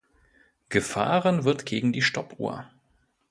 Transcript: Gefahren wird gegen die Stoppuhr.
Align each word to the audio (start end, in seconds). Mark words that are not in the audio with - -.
Gefahren 0.69 1.43
wird 1.43 1.67
gegen 1.67 1.93
die 1.93 2.01
Stoppuhr. 2.01 2.67